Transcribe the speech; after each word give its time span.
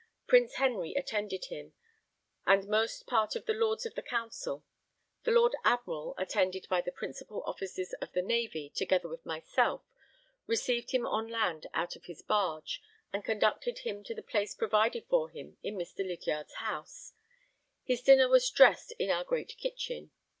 Prince 0.25 0.55
Henry 0.55 0.95
attended 0.95 1.45
him, 1.45 1.73
and 2.47 2.67
most 2.67 3.05
part 3.05 3.35
of 3.35 3.45
the 3.45 3.53
Lords 3.53 3.85
of 3.85 3.93
the 3.93 4.01
Council. 4.01 4.65
The 5.25 5.31
Lord 5.31 5.53
Admiral, 5.63 6.15
attended 6.17 6.65
by 6.67 6.81
the 6.81 6.91
Principal 6.91 7.43
Officers 7.43 7.93
of 8.01 8.11
the 8.13 8.23
Navy 8.23 8.71
together 8.71 9.07
with 9.07 9.23
myself, 9.27 9.83
received 10.47 10.89
him 10.89 11.05
on 11.05 11.27
land 11.27 11.67
out 11.75 11.95
of 11.95 12.05
his 12.05 12.23
barge 12.23 12.81
and 13.13 13.23
conducted 13.23 13.77
him 13.85 14.03
to 14.05 14.15
the 14.15 14.23
place 14.23 14.55
provided 14.55 15.05
for 15.05 15.29
him 15.29 15.57
in 15.61 15.75
Mr. 15.75 15.99
Lydiard's 15.99 16.55
house; 16.55 17.13
his 17.83 18.01
dinner 18.01 18.27
was 18.27 18.49
dressed 18.49 18.93
in 18.93 19.11
our 19.11 19.23
great 19.23 19.55
kitchen. 19.57 20.09